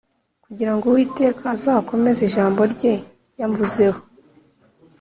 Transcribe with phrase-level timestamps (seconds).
[0.45, 2.93] kugira ngo Uwiteka azakomeze ijambo rye
[3.39, 3.99] yamvuzeho